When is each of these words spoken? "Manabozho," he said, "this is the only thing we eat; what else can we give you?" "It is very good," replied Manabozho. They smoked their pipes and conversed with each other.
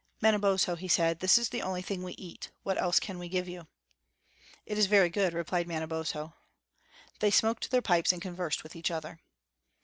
"Manabozho," 0.19 0.75
he 0.77 0.87
said, 0.87 1.19
"this 1.19 1.37
is 1.37 1.49
the 1.49 1.61
only 1.61 1.83
thing 1.83 2.01
we 2.01 2.13
eat; 2.13 2.49
what 2.63 2.81
else 2.81 2.99
can 2.99 3.19
we 3.19 3.29
give 3.29 3.47
you?" 3.47 3.67
"It 4.65 4.75
is 4.79 4.87
very 4.87 5.09
good," 5.09 5.31
replied 5.31 5.67
Manabozho. 5.67 6.33
They 7.19 7.29
smoked 7.29 7.69
their 7.69 7.83
pipes 7.83 8.11
and 8.11 8.19
conversed 8.19 8.63
with 8.63 8.75
each 8.75 8.89
other. 8.89 9.19